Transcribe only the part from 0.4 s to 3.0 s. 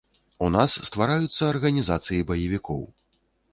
У нас ствараюцца арганізацыі баевікоў.